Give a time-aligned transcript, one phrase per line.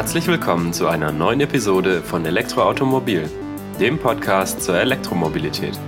[0.00, 3.28] Herzlich willkommen zu einer neuen Episode von Elektroautomobil,
[3.78, 5.78] dem Podcast zur Elektromobilität.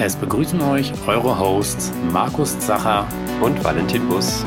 [0.00, 3.06] Es begrüßen euch eure Hosts Markus Zacher
[3.40, 4.44] und Valentin Bus.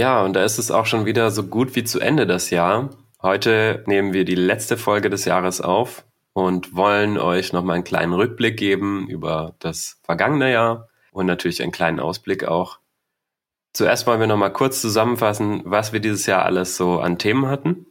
[0.00, 2.88] Ja, und da ist es auch schon wieder so gut wie zu Ende das Jahr.
[3.20, 8.14] Heute nehmen wir die letzte Folge des Jahres auf und wollen euch nochmal einen kleinen
[8.14, 12.78] Rückblick geben über das vergangene Jahr und natürlich einen kleinen Ausblick auch.
[13.74, 17.84] Zuerst wollen wir nochmal kurz zusammenfassen, was wir dieses Jahr alles so an Themen hatten.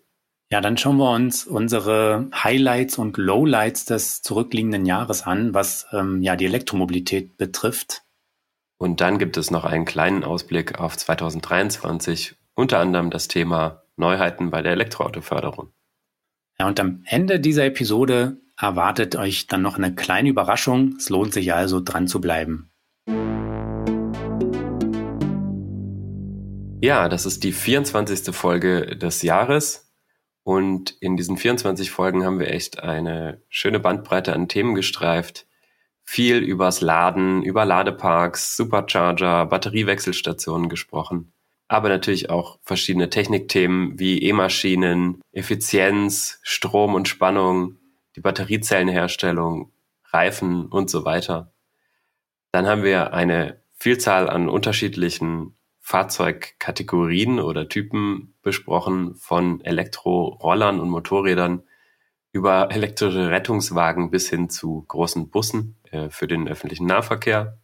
[0.51, 6.23] Ja, dann schauen wir uns unsere Highlights und Lowlights des zurückliegenden Jahres an, was ähm,
[6.23, 8.01] ja die Elektromobilität betrifft.
[8.81, 14.51] Und dann gibt es noch einen kleinen Ausblick auf 2023, unter anderem das Thema Neuheiten
[14.51, 15.73] bei der Elektroautoförderung.
[16.57, 20.95] Ja, und am Ende dieser Episode erwartet euch dann noch eine kleine Überraschung.
[20.97, 22.71] Es lohnt sich also dran zu bleiben.
[26.81, 28.33] Ja, das ist die 24.
[28.33, 29.91] Folge des Jahres.
[30.43, 35.48] Und in diesen 24 Folgen haben wir echt eine schöne Bandbreite an Themen gestreift
[36.09, 41.33] viel übers Laden, über Ladeparks, Supercharger, Batteriewechselstationen gesprochen.
[41.67, 47.77] Aber natürlich auch verschiedene Technikthemen wie E-Maschinen, Effizienz, Strom und Spannung,
[48.15, 49.71] die Batteriezellenherstellung,
[50.05, 51.53] Reifen und so weiter.
[52.51, 61.61] Dann haben wir eine Vielzahl an unterschiedlichen Fahrzeugkategorien oder Typen besprochen, von Elektrorollern und Motorrädern
[62.31, 67.57] über elektrische Rettungswagen bis hin zu großen Bussen äh, für den öffentlichen Nahverkehr.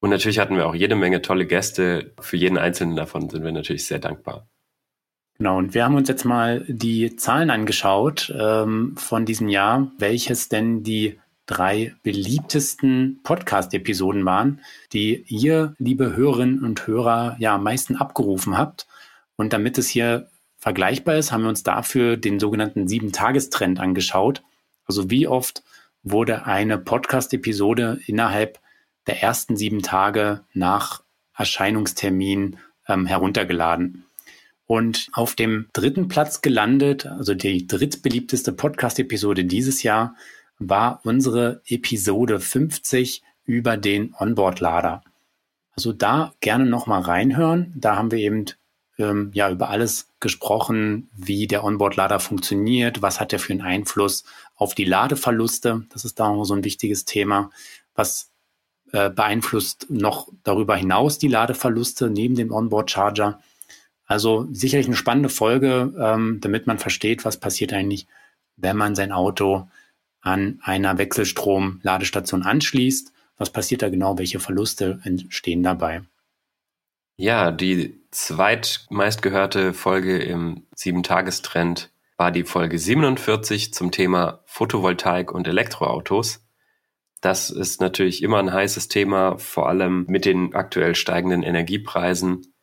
[0.00, 2.14] Und natürlich hatten wir auch jede Menge tolle Gäste.
[2.20, 4.48] Für jeden einzelnen davon sind wir natürlich sehr dankbar.
[5.38, 10.48] Genau, und wir haben uns jetzt mal die Zahlen angeschaut ähm, von diesem Jahr, welches
[10.48, 14.60] denn die drei beliebtesten Podcast-Episoden waren,
[14.92, 18.86] die ihr, liebe Hörerinnen und Hörer, ja am meisten abgerufen habt.
[19.36, 20.28] Und damit es hier
[20.66, 24.42] vergleichbar ist, haben wir uns dafür den sogenannten Sieben-Tagestrend angeschaut.
[24.84, 25.62] Also wie oft
[26.02, 28.58] wurde eine Podcast-Episode innerhalb
[29.06, 31.04] der ersten sieben Tage nach
[31.36, 32.56] Erscheinungstermin
[32.88, 34.06] ähm, heruntergeladen.
[34.66, 40.16] Und auf dem dritten Platz gelandet, also die drittbeliebteste Podcast-Episode dieses Jahr,
[40.58, 45.04] war unsere Episode 50 über den Onboard-Lader.
[45.76, 47.72] Also da gerne nochmal reinhören.
[47.76, 48.46] Da haben wir eben
[48.98, 54.24] ähm, ja über alles gesprochen, wie der Onboard-Lader funktioniert, was hat er für einen Einfluss
[54.54, 55.86] auf die Ladeverluste.
[55.90, 57.50] Das ist da auch so ein wichtiges Thema.
[57.94, 58.30] Was
[58.92, 63.40] äh, beeinflusst noch darüber hinaus die Ladeverluste neben dem Onboard-Charger?
[64.06, 68.06] Also sicherlich eine spannende Folge, ähm, damit man versteht, was passiert eigentlich,
[68.56, 69.68] wenn man sein Auto
[70.20, 73.12] an einer Wechselstrom-Ladestation anschließt.
[73.36, 74.16] Was passiert da genau?
[74.18, 76.02] Welche Verluste entstehen dabei?
[77.18, 86.46] Ja, die zweitmeistgehörte Folge im Sieben-Tagestrend war die Folge 47 zum Thema Photovoltaik und Elektroautos.
[87.22, 92.54] Das ist natürlich immer ein heißes Thema, vor allem mit den aktuell steigenden Energiepreisen.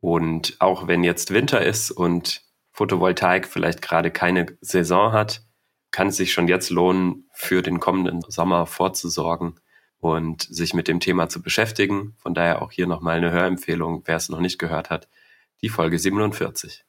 [0.00, 5.46] Und auch wenn jetzt Winter ist und Photovoltaik vielleicht gerade keine Saison hat,
[5.92, 9.58] kann es sich schon jetzt lohnen, für den kommenden Sommer vorzusorgen
[10.00, 12.14] und sich mit dem Thema zu beschäftigen.
[12.18, 15.08] Von daher auch hier nochmal eine Hörempfehlung, wer es noch nicht gehört hat,
[15.62, 16.84] die Folge 47.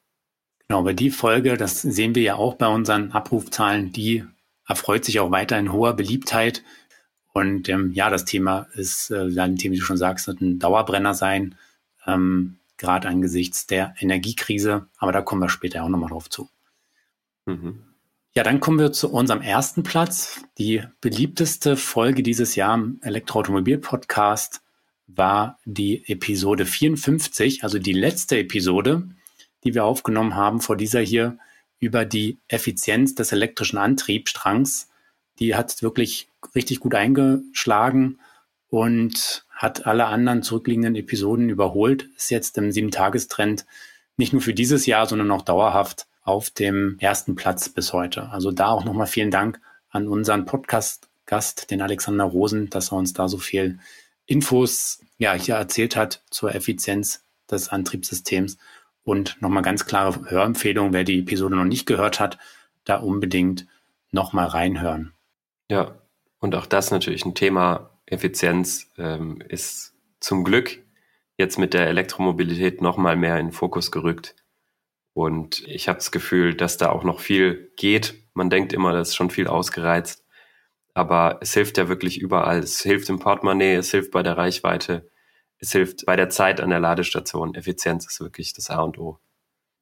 [0.68, 4.24] Genau, aber die Folge, das sehen wir ja auch bei unseren Abrufzahlen, die
[4.68, 6.64] erfreut sich auch weiterhin hoher Beliebtheit.
[7.34, 10.60] Und ähm, ja, das Thema ist, äh, ein Thema, wie du schon sagst, wird ein
[10.60, 11.56] Dauerbrenner sein,
[12.06, 14.88] ähm, gerade angesichts der Energiekrise.
[14.98, 16.50] Aber da kommen wir später auch nochmal drauf zu.
[17.46, 17.89] Mhm.
[18.36, 20.42] Ja, dann kommen wir zu unserem ersten Platz.
[20.60, 24.62] Die beliebteste Folge dieses Jahr im Elektroautomobil-Podcast
[25.08, 29.10] war die Episode 54, also die letzte Episode,
[29.64, 31.40] die wir aufgenommen haben vor dieser hier
[31.80, 34.90] über die Effizienz des elektrischen Antriebsstrangs.
[35.40, 38.20] Die hat wirklich richtig gut eingeschlagen
[38.70, 42.08] und hat alle anderen zurückliegenden Episoden überholt.
[42.16, 43.66] Ist jetzt im Sieben-Tagestrend
[44.18, 48.30] nicht nur für dieses Jahr, sondern auch dauerhaft auf dem ersten Platz bis heute.
[48.30, 53.14] Also da auch nochmal vielen Dank an unseren Podcast-Gast, den Alexander Rosen, dass er uns
[53.14, 53.80] da so viel
[54.26, 58.58] Infos ja, hier erzählt hat zur Effizienz des Antriebssystems.
[59.04, 62.38] Und nochmal ganz klare Hörempfehlung, wer die Episode noch nicht gehört hat,
[62.84, 63.66] da unbedingt
[64.12, 65.14] nochmal reinhören.
[65.70, 65.96] Ja,
[66.40, 67.90] und auch das natürlich ein Thema.
[68.06, 70.80] Effizienz ähm, ist zum Glück
[71.38, 74.36] jetzt mit der Elektromobilität nochmal mehr in den Fokus gerückt.
[75.14, 78.16] Und ich habe das Gefühl, dass da auch noch viel geht.
[78.34, 80.26] Man denkt immer, das ist schon viel ausgereizt.
[80.94, 82.60] Aber es hilft ja wirklich überall.
[82.60, 85.10] Es hilft im Portemonnaie, es hilft bei der Reichweite,
[85.58, 87.56] es hilft bei der Zeit an der Ladestation.
[87.56, 89.20] Effizienz ist wirklich das A und O.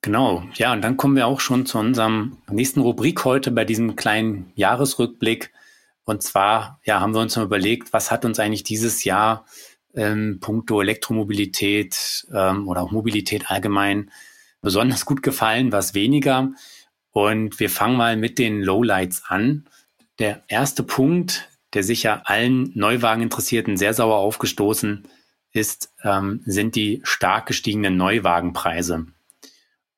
[0.02, 3.96] Genau, ja, und dann kommen wir auch schon zu unserem nächsten Rubrik heute bei diesem
[3.96, 5.52] kleinen Jahresrückblick.
[6.06, 9.46] Und zwar, ja, haben wir uns mal überlegt, was hat uns eigentlich dieses Jahr
[9.96, 14.12] ähm, puncto Elektromobilität ähm, oder auch Mobilität allgemein
[14.68, 16.52] besonders gut gefallen, was weniger.
[17.12, 19.64] Und wir fangen mal mit den Lowlights an.
[20.20, 25.08] Der erste Punkt, der sicher allen Neuwageninteressierten sehr sauer aufgestoßen
[25.54, 29.06] ist, ähm, sind die stark gestiegenen Neuwagenpreise.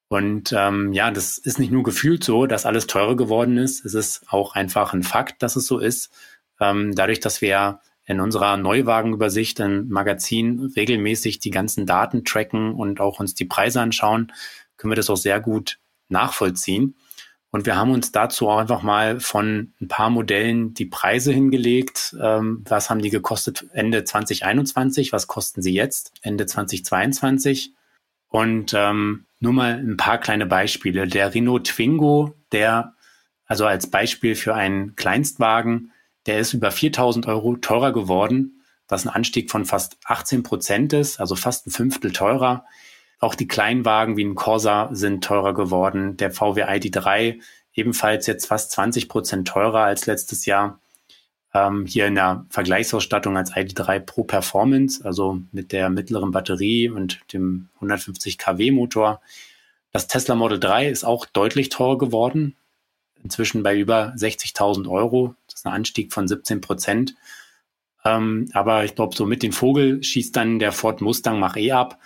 [0.07, 3.83] Und ähm, ja, das ist nicht nur gefühlt so, dass alles teurer geworden ist.
[3.85, 6.11] Es ist auch einfach ein Fakt, dass es so ist.
[6.59, 7.79] Ähm, dadurch, dass wir
[8.09, 13.81] in unserer Neuwagenübersicht im Magazin regelmäßig die ganzen Daten tracken und auch uns die Preise
[13.81, 14.33] anschauen,
[14.77, 15.77] können wir das auch sehr gut
[16.07, 16.95] nachvollziehen.
[17.51, 22.15] Und wir haben uns dazu auch einfach mal von ein paar Modellen die Preise hingelegt.
[22.19, 25.13] Ähm, was haben die gekostet Ende 2021?
[25.13, 27.73] Was kosten sie jetzt Ende 2022?
[28.27, 31.05] Und ähm, nur mal ein paar kleine Beispiele.
[31.05, 32.95] Der Renault Twingo, der,
[33.45, 35.91] also als Beispiel für einen Kleinstwagen,
[36.25, 41.19] der ist über 4000 Euro teurer geworden, was ein Anstieg von fast 18 Prozent ist,
[41.19, 42.65] also fast ein Fünftel teurer.
[43.19, 46.17] Auch die Kleinwagen wie ein Corsa sind teurer geworden.
[46.17, 47.39] Der VW ID3
[47.73, 50.79] ebenfalls jetzt fast 20 Prozent teurer als letztes Jahr.
[51.53, 57.19] Ähm, hier in der Vergleichsausstattung als ID3 Pro Performance, also mit der mittleren Batterie und
[57.33, 59.21] dem 150 kW Motor.
[59.91, 62.55] Das Tesla Model 3 ist auch deutlich teurer geworden,
[63.23, 65.35] inzwischen bei über 60.000 Euro.
[65.59, 67.15] Ist ein Anstieg von 17 Prozent.
[68.05, 71.73] Ähm, aber ich glaube, so mit dem Vogel schießt dann der Ford Mustang Mach E
[71.73, 71.99] ab.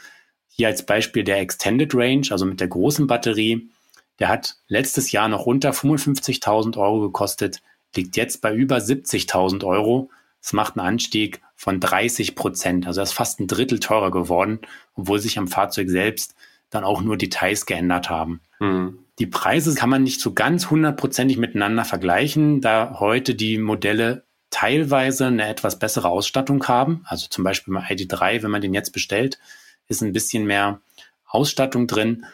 [0.47, 3.69] Hier als Beispiel der Extended Range, also mit der großen Batterie.
[4.17, 7.61] Der hat letztes Jahr noch unter 55.000 Euro gekostet,
[7.95, 10.09] liegt jetzt bei über 70.000 Euro.
[10.41, 12.87] Das macht einen Anstieg von 30 Prozent.
[12.87, 14.61] Also er ist fast ein Drittel teurer geworden,
[14.95, 16.33] obwohl sich am Fahrzeug selbst
[16.71, 18.41] dann auch nur Details geändert haben.
[18.59, 19.02] Mhm.
[19.19, 25.27] Die Preise kann man nicht so ganz hundertprozentig miteinander vergleichen, da heute die Modelle teilweise
[25.27, 27.03] eine etwas bessere Ausstattung haben.
[27.05, 29.39] Also zum Beispiel beim ID3, wenn man den jetzt bestellt,
[29.87, 30.81] ist ein bisschen mehr
[31.25, 32.25] Ausstattung drin.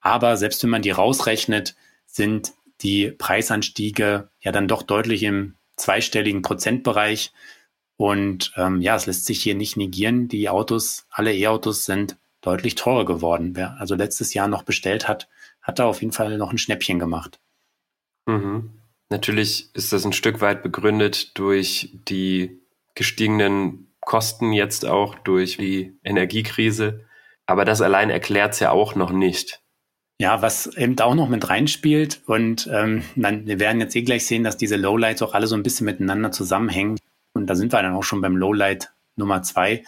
[0.00, 1.74] Aber selbst wenn man die rausrechnet,
[2.06, 7.32] sind die Preisanstiege ja dann doch deutlich im zweistelligen Prozentbereich.
[7.96, 10.28] Und ähm, ja, es lässt sich hier nicht negieren.
[10.28, 13.56] Die Autos, alle E-Autos sind deutlich teurer geworden.
[13.56, 15.28] Wer also letztes Jahr noch bestellt hat,
[15.66, 17.40] hat da auf jeden Fall noch ein Schnäppchen gemacht.
[18.26, 18.70] Mhm.
[19.10, 22.60] Natürlich ist das ein Stück weit begründet durch die
[22.94, 27.04] gestiegenen Kosten jetzt auch durch die Energiekrise.
[27.46, 29.60] Aber das allein erklärt es ja auch noch nicht.
[30.18, 34.24] Ja, was eben auch noch mit reinspielt und ähm, dann, wir werden jetzt eh gleich
[34.24, 36.98] sehen, dass diese Lowlights auch alle so ein bisschen miteinander zusammenhängen.
[37.34, 39.84] Und da sind wir dann auch schon beim Lowlight Nummer zwei.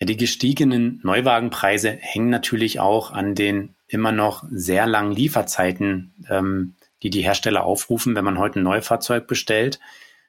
[0.00, 6.74] Ja, die gestiegenen Neuwagenpreise hängen natürlich auch an den immer noch sehr langen Lieferzeiten, ähm,
[7.02, 9.78] die die Hersteller aufrufen, wenn man heute ein Neufahrzeug bestellt.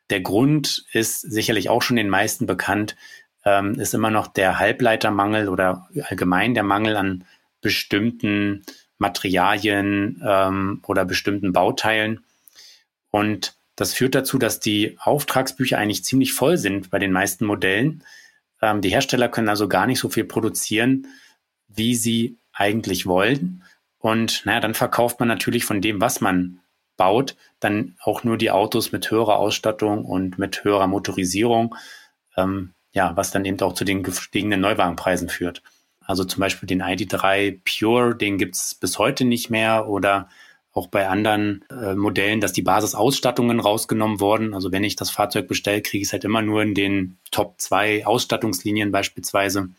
[0.09, 2.95] Der Grund ist sicherlich auch schon den meisten bekannt,
[3.43, 7.25] ähm, ist immer noch der Halbleitermangel oder allgemein der Mangel an
[7.61, 8.63] bestimmten
[8.97, 12.23] Materialien ähm, oder bestimmten Bauteilen.
[13.09, 18.03] Und das führt dazu, dass die Auftragsbücher eigentlich ziemlich voll sind bei den meisten Modellen.
[18.61, 21.07] Ähm, die Hersteller können also gar nicht so viel produzieren,
[21.67, 23.63] wie sie eigentlich wollen.
[23.99, 26.59] Und naja, dann verkauft man natürlich von dem, was man
[26.97, 31.75] baut, dann auch nur die Autos mit höherer Ausstattung und mit höherer Motorisierung,
[32.37, 35.61] ähm, ja, was dann eben auch zu den gestiegenen Neuwagenpreisen führt.
[35.99, 40.29] Also zum Beispiel den ID3 Pure, den gibt's bis heute nicht mehr oder
[40.71, 44.53] auch bei anderen äh, Modellen, dass die Basisausstattungen rausgenommen wurden.
[44.53, 47.55] Also wenn ich das Fahrzeug bestelle, kriege ich es halt immer nur in den Top
[47.59, 49.69] 2 Ausstattungslinien beispielsweise.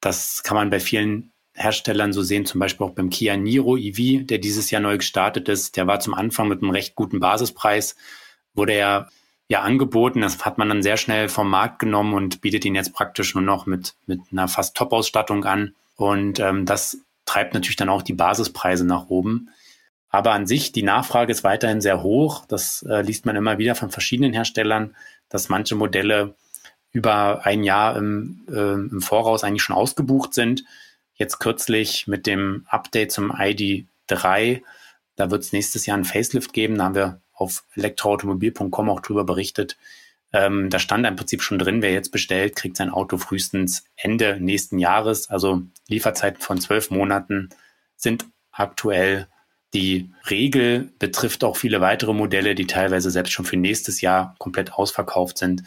[0.00, 4.26] Das kann man bei vielen Herstellern so sehen, zum Beispiel auch beim Kia Niro EV,
[4.26, 5.76] der dieses Jahr neu gestartet ist.
[5.76, 7.96] Der war zum Anfang mit einem recht guten Basispreis,
[8.54, 9.08] wurde er
[9.48, 10.20] ja angeboten.
[10.20, 13.44] Das hat man dann sehr schnell vom Markt genommen und bietet ihn jetzt praktisch nur
[13.44, 15.74] noch mit, mit einer fast Top-Ausstattung an.
[15.96, 19.50] Und ähm, das treibt natürlich dann auch die Basispreise nach oben.
[20.08, 22.46] Aber an sich, die Nachfrage ist weiterhin sehr hoch.
[22.46, 24.94] Das äh, liest man immer wieder von verschiedenen Herstellern,
[25.28, 26.34] dass manche Modelle
[26.92, 30.64] über ein Jahr im, äh, im Voraus eigentlich schon ausgebucht sind.
[31.14, 34.62] Jetzt kürzlich mit dem Update zum ID3,
[35.16, 36.78] da wird es nächstes Jahr ein Facelift geben.
[36.78, 39.76] Da haben wir auf elektroautomobil.com auch drüber berichtet.
[40.32, 44.38] Ähm, da stand im Prinzip schon drin, wer jetzt bestellt, kriegt sein Auto frühestens Ende
[44.40, 45.30] nächsten Jahres.
[45.30, 47.50] Also Lieferzeiten von zwölf Monaten
[47.96, 49.28] sind aktuell.
[49.74, 54.72] Die Regel betrifft auch viele weitere Modelle, die teilweise selbst schon für nächstes Jahr komplett
[54.72, 55.62] ausverkauft sind.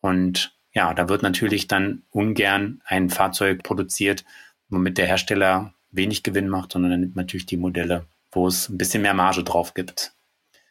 [0.00, 4.24] Und ja, da wird natürlich dann ungern ein Fahrzeug produziert,
[4.70, 8.68] womit der Hersteller wenig Gewinn macht, sondern dann nimmt man natürlich die Modelle, wo es
[8.68, 10.12] ein bisschen mehr Marge drauf gibt.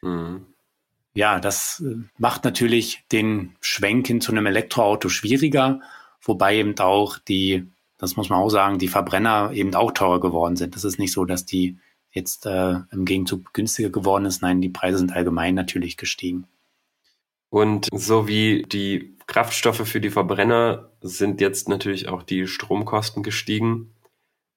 [0.02, 0.46] Mhm.
[1.12, 5.80] Ja, das äh, macht natürlich den Schwenk hin zu einem Elektroauto schwieriger,
[6.22, 7.66] wobei eben auch die,
[7.98, 10.76] das muss man auch sagen, die Verbrenner eben auch teurer geworden sind.
[10.76, 11.78] Das ist nicht so, dass die
[12.12, 14.42] jetzt äh, im Gegenzug günstiger geworden ist.
[14.42, 16.46] Nein, die Preise sind allgemein natürlich gestiegen.
[17.50, 23.94] Und so wie die Kraftstoffe für die Verbrenner sind jetzt natürlich auch die Stromkosten gestiegen.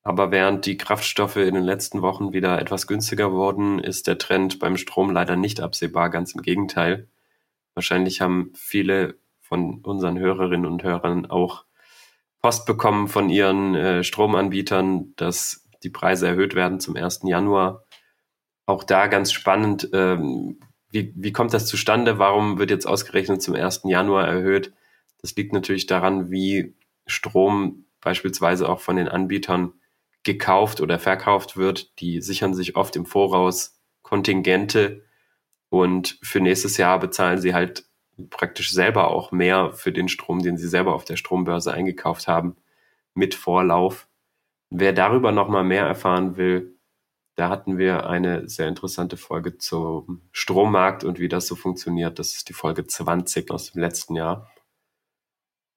[0.03, 4.59] Aber während die Kraftstoffe in den letzten Wochen wieder etwas günstiger wurden, ist der Trend
[4.59, 7.07] beim Strom leider nicht absehbar, ganz im Gegenteil.
[7.73, 11.65] Wahrscheinlich haben viele von unseren Hörerinnen und Hörern auch
[12.41, 17.21] Post bekommen von ihren äh, Stromanbietern, dass die Preise erhöht werden zum 1.
[17.23, 17.85] Januar.
[18.65, 20.59] Auch da ganz spannend, ähm,
[20.93, 22.19] wie, wie kommt das zustande?
[22.19, 23.81] Warum wird jetzt ausgerechnet zum 1.
[23.85, 24.73] Januar erhöht?
[25.21, 26.75] Das liegt natürlich daran, wie
[27.07, 29.73] Strom beispielsweise auch von den Anbietern
[30.23, 35.03] gekauft oder verkauft wird, die sichern sich oft im Voraus Kontingente
[35.69, 37.85] und für nächstes Jahr bezahlen sie halt
[38.29, 42.55] praktisch selber auch mehr für den Strom, den sie selber auf der Strombörse eingekauft haben,
[43.15, 44.07] mit Vorlauf.
[44.69, 46.72] Wer darüber nochmal mehr erfahren will,
[47.35, 52.19] da hatten wir eine sehr interessante Folge zum Strommarkt und wie das so funktioniert.
[52.19, 54.51] Das ist die Folge 20 aus dem letzten Jahr.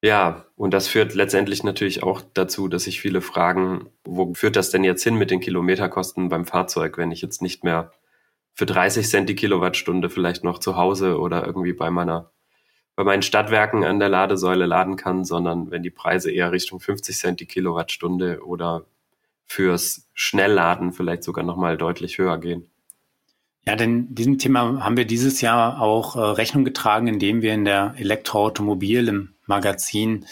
[0.03, 4.71] Ja, und das führt letztendlich natürlich auch dazu, dass sich viele fragen, wo führt das
[4.71, 7.93] denn jetzt hin mit den Kilometerkosten beim Fahrzeug, wenn ich jetzt nicht mehr
[8.53, 12.31] für 30 Cent die Kilowattstunde vielleicht noch zu Hause oder irgendwie bei meiner
[12.95, 17.17] bei meinen Stadtwerken an der Ladesäule laden kann, sondern wenn die Preise eher Richtung 50
[17.17, 18.87] Cent die Kilowattstunde oder
[19.47, 22.71] fürs Schnellladen vielleicht sogar nochmal deutlich höher gehen.
[23.67, 27.65] Ja, denn diesem Thema haben wir dieses Jahr auch äh, Rechnung getragen, indem wir in
[27.65, 30.27] der Elektroautomobil im Magazin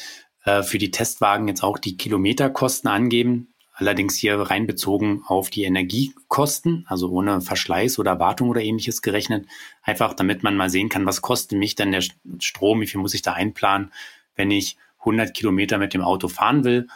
[0.44, 3.49] äh, für die Testwagen jetzt auch die Kilometerkosten angeben.
[3.76, 9.47] Allerdings hier reinbezogen auf die Energiekosten, also ohne Verschleiß oder Wartung oder ähnliches gerechnet.
[9.83, 12.04] Einfach damit man mal sehen kann, was kostet mich denn der
[12.38, 13.90] Strom, wie viel muss ich da einplanen,
[14.37, 16.87] wenn ich 100 Kilometer mit dem Auto fahren will.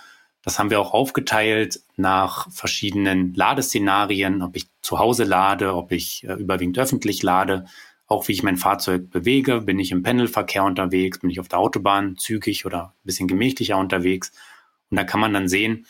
[0.49, 6.25] Das haben wir auch aufgeteilt nach verschiedenen Ladeszenarien, ob ich zu Hause lade, ob ich
[6.27, 7.67] äh, überwiegend öffentlich lade
[8.07, 9.61] auch wie ich mein Fahrzeug bewege.
[9.61, 11.19] Bin ich im Pendelverkehr unterwegs?
[11.19, 14.33] Bin ich auf der Autobahn zügig oder ein bisschen gemächlicher unterwegs?
[14.89, 15.85] Und da kann man dann sehen,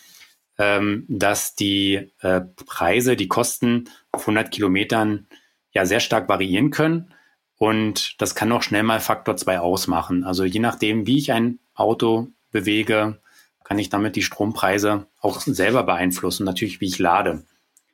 [0.58, 5.28] ähm, dass die äh, Preise, die Kosten auf 100 Kilometern
[5.70, 7.14] ja sehr stark variieren können.
[7.56, 10.24] Und das kann auch schnell mal Faktor 2 ausmachen.
[10.24, 13.20] Also je nachdem, wie ich ein Auto bewege,
[13.68, 16.44] kann ich damit die Strompreise auch selber beeinflussen.
[16.44, 17.44] Natürlich, wie ich lade.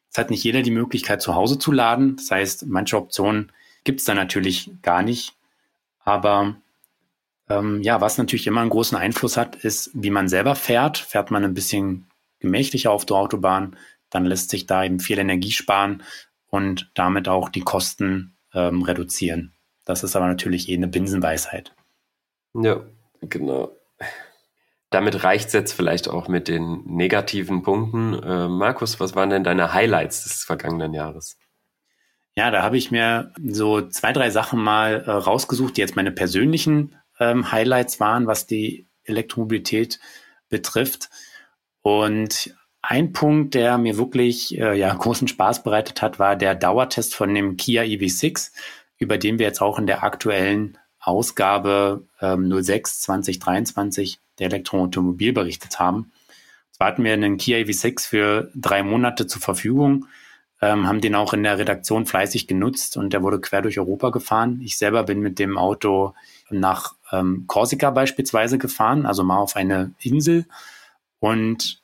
[0.08, 2.14] Es hat nicht jeder die Möglichkeit, zu Hause zu laden.
[2.14, 3.50] Das heißt, manche Optionen
[3.82, 5.34] gibt es da natürlich gar nicht.
[6.04, 6.54] Aber
[7.48, 10.96] ähm, ja, was natürlich immer einen großen Einfluss hat, ist, wie man selber fährt.
[10.96, 12.06] Fährt man ein bisschen
[12.38, 13.76] gemächlicher auf der Autobahn,
[14.10, 16.04] dann lässt sich da eben viel Energie sparen
[16.46, 19.54] und damit auch die Kosten ähm, reduzieren.
[19.84, 21.74] Das ist aber natürlich eh eine Binsenweisheit.
[22.54, 22.84] Ja,
[23.22, 23.72] genau.
[24.94, 28.14] Damit reicht es jetzt vielleicht auch mit den negativen Punkten.
[28.14, 31.36] Äh, Markus, was waren denn deine Highlights des vergangenen Jahres?
[32.36, 36.12] Ja, da habe ich mir so zwei, drei Sachen mal äh, rausgesucht, die jetzt meine
[36.12, 39.98] persönlichen ähm, Highlights waren, was die Elektromobilität
[40.48, 41.10] betrifft.
[41.82, 47.16] Und ein Punkt, der mir wirklich äh, ja, großen Spaß bereitet hat, war der Dauertest
[47.16, 48.52] von dem Kia EV6,
[48.98, 55.78] über den wir jetzt auch in der aktuellen Ausgabe ähm, 06 2023 der Elektroautomobil berichtet
[55.78, 56.12] haben.
[56.72, 60.06] Zwar hatten wir einen Kia EV6 für drei Monate zur Verfügung
[60.64, 64.10] ähm, haben den auch in der Redaktion fleißig genutzt und der wurde quer durch Europa
[64.10, 64.60] gefahren.
[64.62, 66.14] Ich selber bin mit dem Auto
[66.48, 70.46] nach ähm, Korsika beispielsweise gefahren, also mal auf eine Insel.
[71.18, 71.82] Und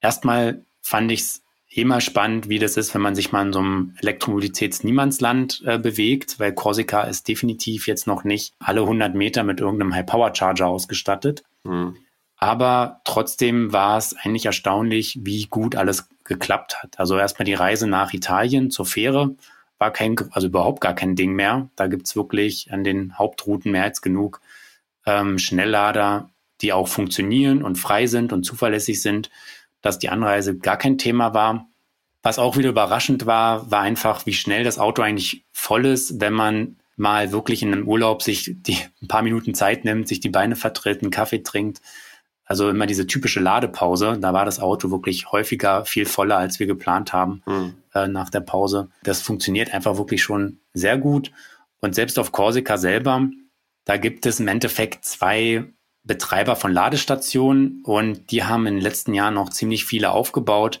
[0.00, 1.42] erstmal fand ich es
[1.76, 6.38] immer spannend, wie das ist, wenn man sich mal in so einem Elektromobilitäts-Niemandsland äh, bewegt,
[6.38, 11.44] weil Korsika ist definitiv jetzt noch nicht alle 100 Meter mit irgendeinem High-Power-Charger ausgestattet.
[11.64, 11.96] Mhm.
[12.38, 16.98] Aber trotzdem war es eigentlich erstaunlich, wie gut alles geklappt hat.
[16.98, 19.34] Also erstmal die Reise nach Italien zur Fähre
[19.78, 21.68] war kein, also überhaupt gar kein Ding mehr.
[21.76, 24.40] Da gibt's wirklich an den Hauptrouten mehr als genug
[25.06, 26.30] ähm, Schnelllader,
[26.60, 29.30] die auch funktionieren und frei sind und zuverlässig sind,
[29.82, 31.68] dass die Anreise gar kein Thema war.
[32.22, 36.32] Was auch wieder überraschend war, war einfach, wie schnell das Auto eigentlich voll ist, wenn
[36.32, 40.30] man mal wirklich in einem Urlaub sich die ein paar Minuten Zeit nimmt, sich die
[40.30, 41.80] Beine vertritt, einen Kaffee trinkt
[42.46, 46.66] Also immer diese typische Ladepause, da war das Auto wirklich häufiger viel voller, als wir
[46.66, 47.74] geplant haben mhm.
[47.94, 48.88] äh, nach der Pause.
[49.02, 51.30] Das funktioniert einfach wirklich schon sehr gut.
[51.80, 53.28] Und selbst auf Korsika selber,
[53.84, 55.64] da gibt es im Endeffekt zwei
[56.06, 60.80] Betreiber von Ladestationen und die haben in den letzten Jahren noch ziemlich viele aufgebaut.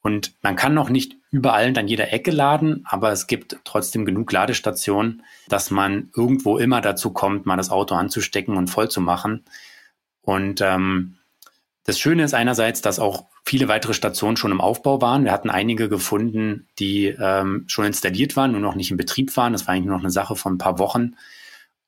[0.00, 4.30] Und man kann noch nicht überall an jeder Ecke laden, aber es gibt trotzdem genug
[4.30, 9.44] Ladestationen, dass man irgendwo immer dazu kommt, mal das Auto anzustecken und voll zu machen.
[10.22, 11.16] Und ähm,
[11.84, 15.24] das Schöne ist einerseits, dass auch viele weitere Stationen schon im Aufbau waren.
[15.24, 19.54] Wir hatten einige gefunden, die ähm, schon installiert waren, nur noch nicht in Betrieb waren.
[19.54, 21.16] Das war eigentlich nur noch eine Sache von ein paar Wochen.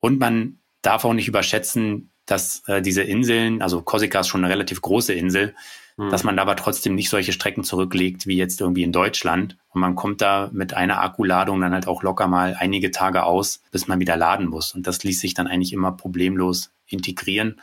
[0.00, 4.52] Und man darf auch nicht überschätzen, dass äh, diese Inseln, also Korsika ist schon eine
[4.52, 5.54] relativ große Insel,
[5.96, 6.10] hm.
[6.10, 9.56] dass man da aber trotzdem nicht solche Strecken zurücklegt wie jetzt irgendwie in Deutschland.
[9.70, 13.62] Und man kommt da mit einer Akkuladung dann halt auch locker mal einige Tage aus,
[13.72, 14.74] bis man wieder laden muss.
[14.74, 17.60] Und das ließ sich dann eigentlich immer problemlos integrieren.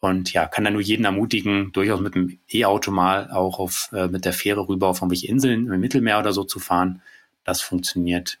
[0.00, 4.08] Und ja, kann da nur jeden ermutigen, durchaus mit dem E-Auto mal auch auf, äh,
[4.08, 7.00] mit der Fähre rüber auf irgendwelche Inseln im Mittelmeer oder so zu fahren.
[7.44, 8.38] Das funktioniert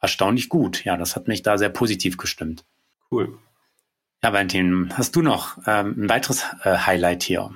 [0.00, 0.84] erstaunlich gut.
[0.84, 2.64] Ja, das hat mich da sehr positiv gestimmt.
[3.10, 3.36] Cool.
[4.24, 7.50] Ja, Valentin, hast du noch ähm, ein weiteres äh, Highlight hier?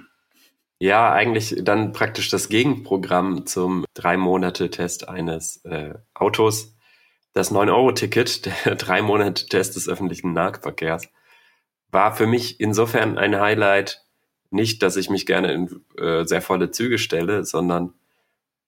[0.78, 6.76] Ja, eigentlich dann praktisch das Gegenprogramm zum drei Monate Test eines äh, Autos.
[7.32, 11.08] Das 9-Euro-Ticket, der drei Monate Test des öffentlichen Nahverkehrs
[11.90, 14.04] war für mich insofern ein Highlight,
[14.50, 17.94] nicht, dass ich mich gerne in äh, sehr volle Züge stelle, sondern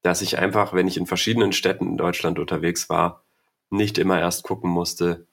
[0.00, 3.26] dass ich einfach, wenn ich in verschiedenen Städten in Deutschland unterwegs war,
[3.68, 5.26] nicht immer erst gucken musste,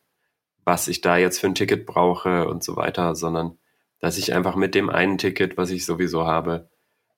[0.68, 3.58] was ich da jetzt für ein Ticket brauche und so weiter, sondern
[4.00, 6.70] dass ich einfach mit dem einen Ticket, was ich sowieso habe,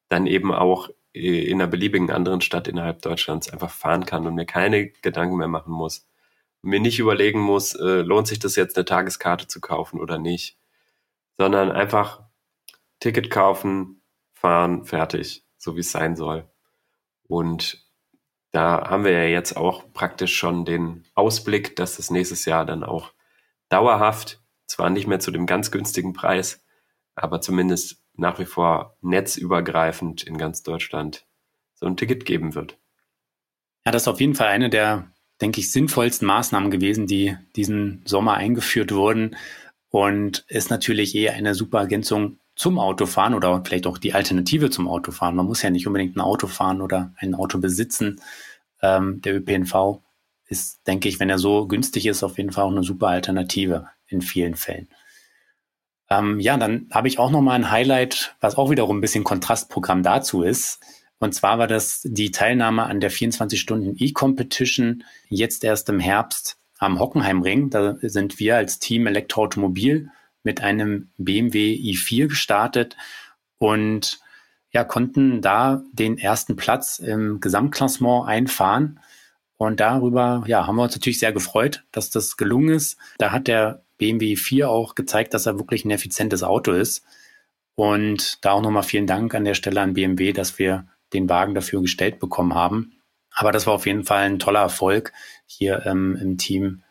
[0.07, 4.45] dann eben auch in einer beliebigen anderen Stadt innerhalb Deutschlands einfach fahren kann und mir
[4.45, 6.07] keine Gedanken mehr machen muss.
[6.61, 10.59] Mir nicht überlegen muss, äh, lohnt sich das jetzt eine Tageskarte zu kaufen oder nicht
[11.39, 12.21] sondern einfach
[12.99, 14.01] Ticket kaufen,
[14.33, 16.49] fahren, fertig, so wie es sein soll.
[17.29, 17.88] Und
[18.51, 22.83] da haben wir ja jetzt auch praktisch schon den Ausblick, dass das nächstes Jahr dann
[22.83, 23.13] auch
[23.69, 26.63] dauerhaft, zwar nicht mehr zu dem ganz günstigen Preis,
[27.15, 31.25] aber zumindest nach wie vor netzübergreifend in ganz Deutschland
[31.75, 32.77] so ein Ticket geben wird.
[33.86, 38.01] Ja, das ist auf jeden Fall eine der, denke ich, sinnvollsten Maßnahmen gewesen, die diesen
[38.05, 39.36] Sommer eingeführt wurden,
[39.89, 44.88] und ist natürlich eher eine super Ergänzung zum Autofahren oder vielleicht auch die Alternative zum
[44.88, 45.36] Autofahren.
[45.36, 48.21] Man muss ja nicht unbedingt ein Auto fahren oder ein Auto besitzen.
[48.82, 50.01] Ähm, der ÖPNV
[50.49, 53.88] ist, denke ich, wenn er so günstig ist, auf jeden Fall auch eine super Alternative
[54.07, 54.89] in vielen Fällen.
[56.09, 59.23] Ähm, ja, dann habe ich auch noch mal ein Highlight, was auch wiederum ein bisschen
[59.23, 60.79] Kontrastprogramm dazu ist.
[61.19, 66.57] Und zwar war das die Teilnahme an der 24 Stunden E-Competition jetzt erst im Herbst
[66.79, 67.69] am Hockenheimring.
[67.69, 70.09] Da sind wir als Team Elektroautomobil
[70.43, 72.95] mit einem BMW i4 gestartet
[73.57, 74.19] und
[74.71, 78.99] ja, konnten da den ersten Platz im Gesamtklassement einfahren.
[79.60, 82.98] Und darüber ja, haben wir uns natürlich sehr gefreut, dass das gelungen ist.
[83.17, 87.04] Da hat der BMW 4 auch gezeigt, dass er wirklich ein effizientes Auto ist.
[87.76, 91.56] Und da auch nochmal vielen Dank an der Stelle an BMW, dass wir den Wagen
[91.56, 93.02] dafür gestellt bekommen haben.
[93.32, 95.12] Aber das war auf jeden Fall ein toller Erfolg,
[95.45, 96.84] hier ähm, im Team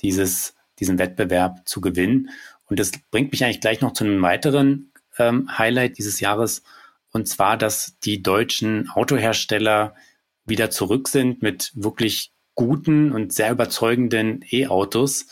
[0.00, 2.30] dieses, diesen Wettbewerb zu gewinnen.
[2.66, 6.62] Und das bringt mich eigentlich gleich noch zu einem weiteren ähm, Highlight dieses Jahres.
[7.10, 9.96] Und zwar, dass die deutschen Autohersteller
[10.46, 15.26] wieder zurück sind mit wirklich guten und sehr überzeugenden E-Autos.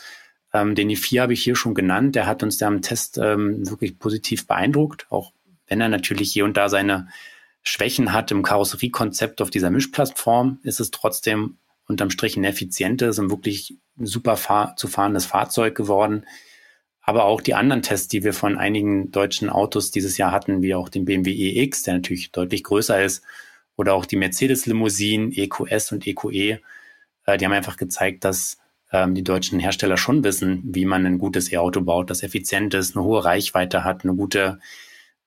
[0.53, 2.15] Ähm, den i4 habe ich hier schon genannt.
[2.15, 5.33] Der hat uns da im Test ähm, wirklich positiv beeindruckt, auch
[5.67, 7.07] wenn er natürlich hier und da seine
[7.63, 13.31] Schwächen hat im Karosseriekonzept auf dieser Mischplattform, ist es trotzdem unterm Strich ein effizientes und
[13.31, 16.25] wirklich super fahr zu fahrendes Fahrzeug geworden.
[17.01, 20.75] Aber auch die anderen Tests, die wir von einigen deutschen Autos dieses Jahr hatten, wie
[20.75, 23.23] auch den BMW EX, der natürlich deutlich größer ist,
[23.77, 26.59] oder auch die Mercedes Limousinen, EQS und EQE,
[27.25, 28.57] äh, die haben einfach gezeigt, dass
[28.91, 32.95] ähm, die deutschen Hersteller schon wissen, wie man ein gutes E-Auto baut, das effizient ist,
[32.95, 34.59] eine hohe Reichweite hat, eine gute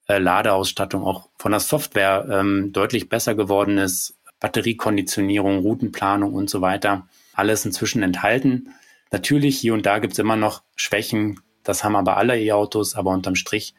[0.06, 6.60] äh, Ladeausstattung, auch von der Software ähm, deutlich besser geworden ist, Batteriekonditionierung, Routenplanung und so
[6.60, 7.08] weiter.
[7.34, 8.74] Alles inzwischen enthalten.
[9.10, 11.40] Natürlich, hier und da gibt es immer noch Schwächen.
[11.64, 13.74] Das haben aber alle E-Autos, aber unterm Strich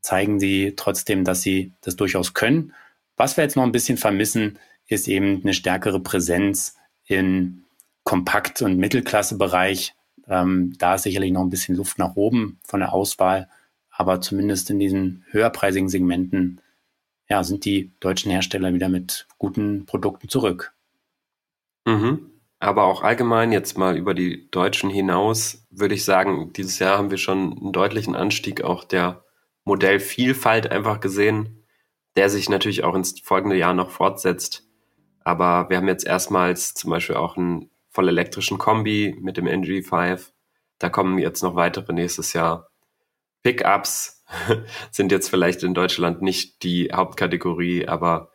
[0.00, 2.74] zeigen sie trotzdem, dass sie das durchaus können.
[3.16, 7.64] Was wir jetzt noch ein bisschen vermissen, ist eben eine stärkere Präsenz in
[8.04, 9.94] Kompakt- und Mittelklassebereich.
[10.28, 13.48] Ähm, da ist sicherlich noch ein bisschen Luft nach oben von der Auswahl,
[13.90, 16.60] aber zumindest in diesen höherpreisigen Segmenten
[17.28, 20.74] ja, sind die deutschen Hersteller wieder mit guten Produkten zurück.
[21.86, 22.30] Mhm.
[22.58, 27.10] Aber auch allgemein jetzt mal über die Deutschen hinaus, würde ich sagen, dieses Jahr haben
[27.10, 29.24] wir schon einen deutlichen Anstieg auch der
[29.64, 31.61] Modellvielfalt einfach gesehen,
[32.16, 34.66] der sich natürlich auch ins folgende Jahr noch fortsetzt.
[35.24, 40.32] Aber wir haben jetzt erstmals zum Beispiel auch einen voll elektrischen Kombi mit dem NG5.
[40.78, 42.68] Da kommen jetzt noch weitere nächstes Jahr.
[43.42, 44.24] Pickups
[44.90, 48.30] sind jetzt vielleicht in Deutschland nicht die Hauptkategorie, aber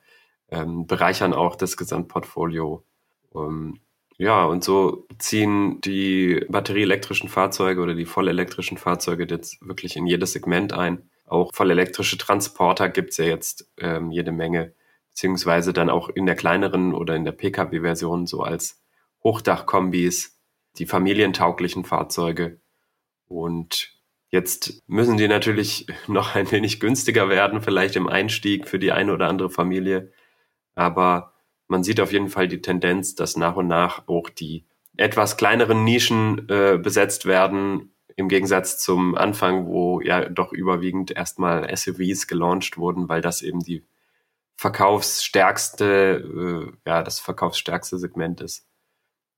[0.49, 2.83] ähm, bereichern auch das Gesamtportfolio.
[3.31, 3.79] Um,
[4.17, 10.33] ja, und so ziehen die batterieelektrischen Fahrzeuge oder die vollelektrischen Fahrzeuge jetzt wirklich in jedes
[10.33, 11.09] Segment ein.
[11.27, 14.73] Auch vollelektrische Transporter gibt's ja jetzt ähm, jede Menge,
[15.09, 18.81] beziehungsweise dann auch in der kleineren oder in der Pkw-Version so als
[19.23, 20.39] Hochdachkombis,
[20.77, 22.61] die familientauglichen Fahrzeuge.
[23.27, 23.93] Und
[24.29, 29.13] jetzt müssen die natürlich noch ein wenig günstiger werden, vielleicht im Einstieg für die eine
[29.13, 30.13] oder andere Familie.
[30.75, 31.33] Aber
[31.67, 35.83] man sieht auf jeden Fall die Tendenz, dass nach und nach auch die etwas kleineren
[35.83, 42.77] Nischen äh, besetzt werden, im Gegensatz zum Anfang, wo ja doch überwiegend erstmal SUVs gelauncht
[42.77, 43.85] wurden, weil das eben die
[44.55, 48.67] verkaufsstärkste, äh, ja, das verkaufsstärkste Segment ist.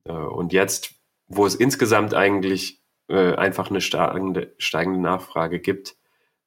[0.06, 0.96] Äh, und jetzt,
[1.28, 5.98] wo es insgesamt eigentlich äh, einfach eine steigende, steigende Nachfrage gibt,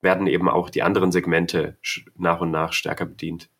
[0.00, 1.76] werden eben auch die anderen Segmente
[2.16, 3.50] nach und nach stärker bedient.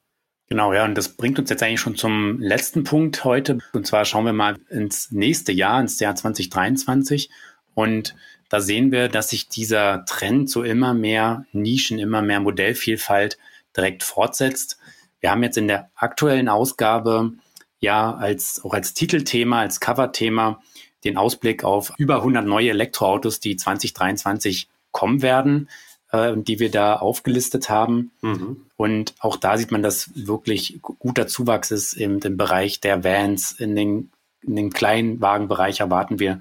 [0.49, 3.59] Genau, ja, und das bringt uns jetzt eigentlich schon zum letzten Punkt heute.
[3.75, 7.31] Und zwar schauen wir mal ins nächste Jahr, ins Jahr 2023.
[7.75, 8.15] Und
[8.49, 13.39] da sehen wir, dass sich dieser Trend so immer mehr Nischen, immer mehr Modellvielfalt
[13.77, 14.79] direkt fortsetzt.
[15.21, 17.33] Wir haben jetzt in der aktuellen Ausgabe
[17.81, 20.61] ja als, auch als Titelthema, als Coverthema
[21.05, 25.69] den Ausblick auf über 100 neue Elektroautos, die 2023 kommen werden
[26.13, 28.13] äh, die wir da aufgelistet haben.
[28.21, 28.67] Mhm.
[28.77, 33.53] Und auch da sieht man, dass wirklich guter Zuwachs ist im, im Bereich der Vans.
[33.53, 34.11] In den,
[34.43, 36.41] in den Kleinwagenbereich erwarten wir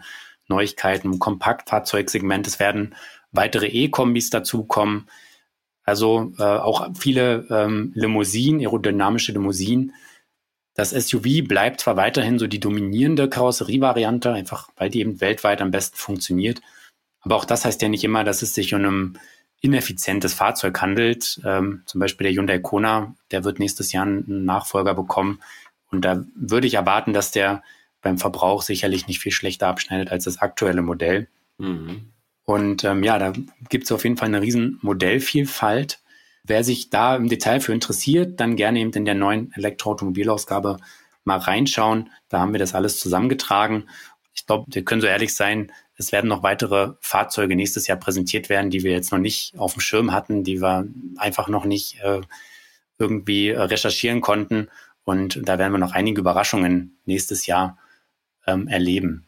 [0.51, 2.45] Neuigkeiten im Kompaktfahrzeugsegment.
[2.45, 2.95] Es werden
[3.31, 5.09] weitere E-Kombis dazukommen.
[5.83, 9.93] Also äh, auch viele ähm, Limousinen, aerodynamische Limousinen.
[10.73, 15.71] Das SUV bleibt zwar weiterhin so die dominierende Karosserievariante, einfach weil die eben weltweit am
[15.71, 16.61] besten funktioniert.
[17.21, 19.17] Aber auch das heißt ja nicht immer, dass es sich um einem
[19.61, 21.39] ineffizientes Fahrzeug handelt.
[21.45, 25.39] Ähm, zum Beispiel der Hyundai Kona, der wird nächstes Jahr einen Nachfolger bekommen.
[25.91, 27.63] Und da würde ich erwarten, dass der
[28.01, 31.27] beim Verbrauch sicherlich nicht viel schlechter abschneidet als das aktuelle Modell.
[31.57, 32.11] Mhm.
[32.43, 33.33] Und ähm, ja, da
[33.69, 35.99] gibt es auf jeden Fall eine riesen Modellvielfalt.
[36.43, 40.77] Wer sich da im Detail für interessiert, dann gerne eben in der neuen Elektroautomobilausgabe
[41.23, 42.09] mal reinschauen.
[42.29, 43.87] Da haben wir das alles zusammengetragen.
[44.33, 48.49] Ich glaube, wir können so ehrlich sein, es werden noch weitere Fahrzeuge nächstes Jahr präsentiert
[48.49, 50.87] werden, die wir jetzt noch nicht auf dem Schirm hatten, die wir
[51.17, 52.21] einfach noch nicht äh,
[52.97, 54.67] irgendwie äh, recherchieren konnten.
[55.03, 57.77] Und da werden wir noch einige Überraschungen nächstes Jahr
[58.47, 59.25] ähm, erleben.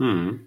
[0.00, 0.46] Hm.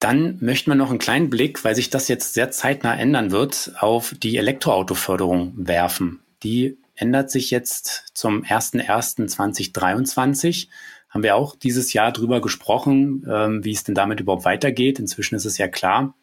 [0.00, 3.72] Dann möchten wir noch einen kleinen Blick, weil sich das jetzt sehr zeitnah ändern wird,
[3.80, 6.20] auf die Elektroautoförderung werfen.
[6.42, 10.68] Die ändert sich jetzt zum 01.01.2023
[11.08, 14.98] haben wir auch dieses Jahr drüber gesprochen, ähm, wie es denn damit überhaupt weitergeht.
[14.98, 16.14] Inzwischen ist es ja klar.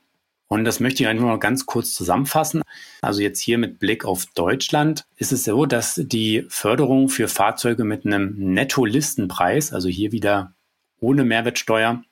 [0.48, 2.62] Und das möchte ich einfach noch ganz kurz zusammenfassen.
[3.02, 7.84] Also jetzt hier mit Blick auf Deutschland ist es so, dass die Förderung für Fahrzeuge
[7.84, 10.54] mit einem Netto-Listenpreis, also hier wieder
[11.00, 12.04] ohne Mehrwertsteuer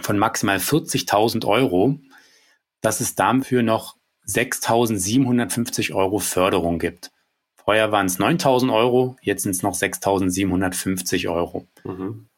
[0.00, 1.98] von maximal 40.000 Euro,
[2.80, 7.12] dass es dafür noch 6.750 Euro Förderung gibt.
[7.56, 11.66] Vorher waren es 9000 Euro, jetzt sind es noch 6750 Euro.
[11.84, 12.28] Mhm.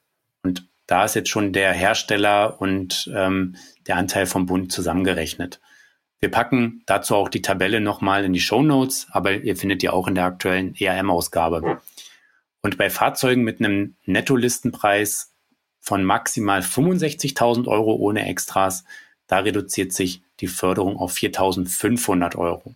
[0.43, 3.57] Und da ist jetzt schon der Hersteller und ähm,
[3.89, 5.61] der Anteil vom Bund zusammengerechnet.
[6.21, 9.89] Wir packen dazu auch die Tabelle nochmal in die Show Notes, aber ihr findet die
[9.89, 11.81] auch in der aktuellen ERM-Ausgabe.
[12.63, 15.36] Und bei Fahrzeugen mit einem Nettolistenpreis
[15.87, 18.85] von maximal 65.000 Euro ohne Extras,
[19.29, 22.75] da reduziert sich die Förderung auf 4.500 Euro.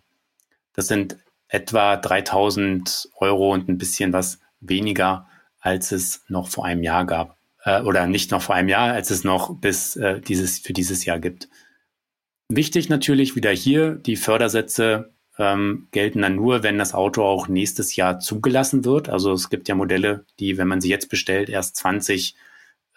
[0.73, 1.17] Das sind
[1.49, 5.27] etwa 3000 Euro und ein bisschen was weniger,
[5.59, 7.37] als es noch vor einem Jahr gab.
[7.63, 11.03] Äh, oder nicht noch vor einem Jahr, als es noch bis äh, dieses, für dieses
[11.03, 11.49] Jahr gibt.
[12.47, 17.95] Wichtig natürlich wieder hier, die Fördersätze ähm, gelten dann nur, wenn das Auto auch nächstes
[17.97, 19.09] Jahr zugelassen wird.
[19.09, 22.35] Also es gibt ja Modelle, die, wenn man sie jetzt bestellt, erst 20,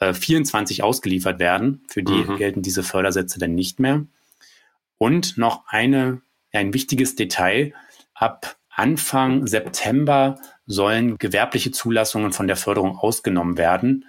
[0.08, 1.82] äh, 24 ausgeliefert werden.
[1.88, 2.36] Für die mhm.
[2.36, 4.04] gelten diese Fördersätze dann nicht mehr.
[4.98, 6.20] Und noch eine,
[6.52, 7.72] ein wichtiges Detail.
[8.14, 14.04] Ab Anfang September sollen gewerbliche Zulassungen von der Förderung ausgenommen werden.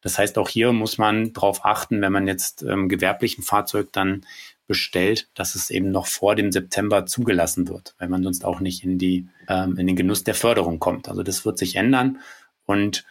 [0.00, 4.24] Das heißt, auch hier muss man darauf achten, wenn man jetzt ähm, gewerblichen Fahrzeug dann
[4.66, 8.84] bestellt, dass es eben noch vor dem September zugelassen wird, weil man sonst auch nicht
[8.84, 11.08] in die ähm, in den Genuss der Förderung kommt.
[11.08, 12.18] Also das wird sich ändern
[12.66, 13.04] und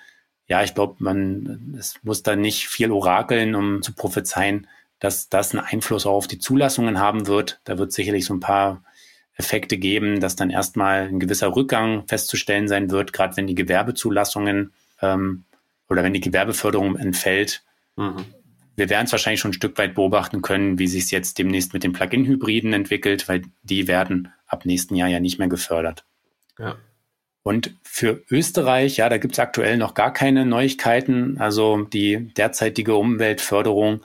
[0.48, 4.68] ja, ich glaube, man es muss da nicht viel orakeln, um zu prophezeien,
[5.00, 7.60] dass das einen Einfluss auf die Zulassungen haben wird.
[7.66, 8.82] Da wird sicherlich so ein paar
[9.36, 14.74] Effekte geben, dass dann erstmal ein gewisser Rückgang festzustellen sein wird, gerade wenn die Gewerbezulassungen
[15.02, 15.44] ähm,
[15.90, 17.64] oder wenn die Gewerbeförderung entfällt.
[17.96, 18.26] Mhm.
[18.76, 21.74] Wir werden es wahrscheinlich schon ein Stück weit beobachten können, wie sich es jetzt demnächst
[21.74, 26.04] mit den Plug-in-Hybriden entwickelt, weil die werden ab nächsten Jahr ja nicht mehr gefördert.
[26.58, 26.78] Ja.
[27.48, 31.38] Und für Österreich, ja, da gibt es aktuell noch gar keine Neuigkeiten.
[31.40, 34.02] Also die derzeitige Umweltförderung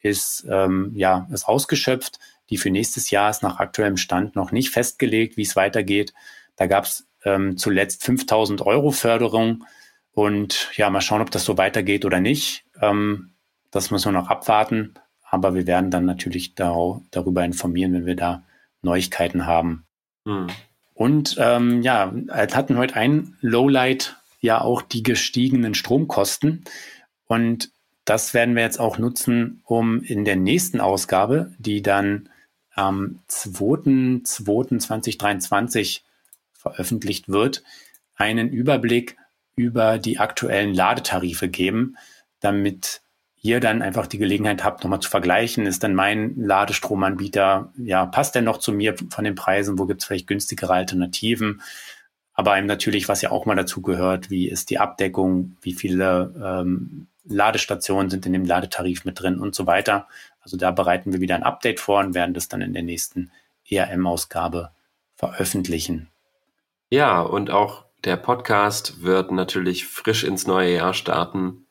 [0.00, 2.18] ist, ähm, ja, ist ausgeschöpft.
[2.48, 6.14] Die für nächstes Jahr ist nach aktuellem Stand noch nicht festgelegt, wie es weitergeht.
[6.56, 9.66] Da gab es ähm, zuletzt 5000 Euro Förderung.
[10.12, 12.64] Und ja, mal schauen, ob das so weitergeht oder nicht.
[12.80, 13.32] Ähm,
[13.70, 14.94] das müssen wir noch abwarten.
[15.20, 16.74] Aber wir werden dann natürlich da,
[17.10, 18.42] darüber informieren, wenn wir da
[18.80, 19.84] Neuigkeiten haben.
[20.24, 20.46] Hm.
[20.96, 26.64] Und ähm, ja, hatten heute ein Lowlight ja auch die gestiegenen Stromkosten.
[27.26, 27.70] Und
[28.06, 32.30] das werden wir jetzt auch nutzen, um in der nächsten Ausgabe, die dann
[32.72, 36.00] am 2.2.2023
[36.54, 37.62] veröffentlicht wird,
[38.14, 39.18] einen Überblick
[39.54, 41.98] über die aktuellen Ladetarife geben,
[42.40, 43.02] damit
[43.46, 48.34] ihr dann einfach die Gelegenheit habt, nochmal zu vergleichen, ist denn mein Ladestromanbieter, ja, passt
[48.34, 51.62] der noch zu mir von den Preisen, wo gibt es vielleicht günstigere Alternativen?
[52.34, 56.34] Aber eben natürlich, was ja auch mal dazu gehört, wie ist die Abdeckung, wie viele
[56.42, 60.06] ähm, Ladestationen sind in dem Ladetarif mit drin und so weiter.
[60.40, 63.32] Also da bereiten wir wieder ein Update vor und werden das dann in der nächsten
[63.68, 64.70] ERM-Ausgabe
[65.14, 66.08] veröffentlichen.
[66.90, 71.65] Ja, und auch der Podcast wird natürlich frisch ins neue Jahr starten.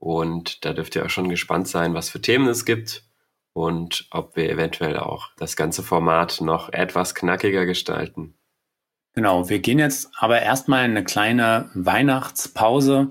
[0.00, 3.04] Und da dürft ihr auch schon gespannt sein, was für Themen es gibt
[3.52, 8.34] und ob wir eventuell auch das ganze Format noch etwas knackiger gestalten.
[9.12, 13.10] Genau, wir gehen jetzt aber erstmal in eine kleine Weihnachtspause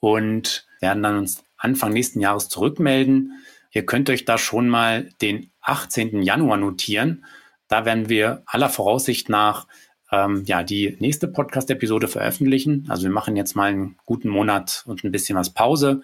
[0.00, 3.42] und werden dann uns Anfang nächsten Jahres zurückmelden.
[3.70, 6.22] Ihr könnt euch da schon mal den 18.
[6.22, 7.24] Januar notieren.
[7.68, 9.66] Da werden wir aller Voraussicht nach
[10.10, 12.86] ähm, ja, die nächste Podcast-Episode veröffentlichen.
[12.88, 16.02] Also wir machen jetzt mal einen guten Monat und ein bisschen was Pause.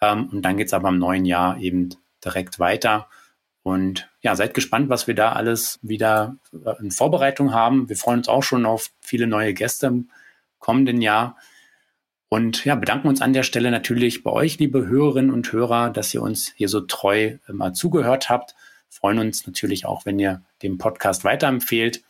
[0.00, 1.90] Ähm, und dann geht's aber im neuen Jahr eben
[2.24, 3.08] direkt weiter.
[3.62, 7.88] Und ja, seid gespannt, was wir da alles wieder äh, in Vorbereitung haben.
[7.88, 10.10] Wir freuen uns auch schon auf viele neue Gäste im
[10.58, 11.36] kommenden Jahr.
[12.28, 16.12] Und ja, bedanken uns an der Stelle natürlich bei euch, liebe Hörerinnen und Hörer, dass
[16.14, 18.54] ihr uns hier so treu immer zugehört habt.
[18.88, 22.02] Freuen uns natürlich auch, wenn ihr den Podcast weiterempfehlt.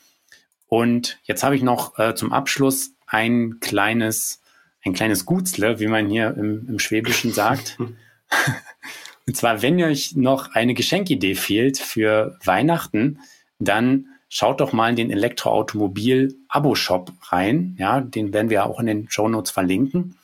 [0.73, 4.41] Und jetzt habe ich noch äh, zum Abschluss ein kleines,
[4.83, 7.77] ein kleines Gutzle, wie man hier im, im Schwäbischen sagt.
[9.27, 13.19] Und zwar, wenn euch noch eine Geschenkidee fehlt für Weihnachten,
[13.59, 17.77] dann schaut doch mal in den Elektroautomobil-Abo-Shop rein.
[17.79, 20.17] Ja, den werden wir auch in den Show Notes verlinken.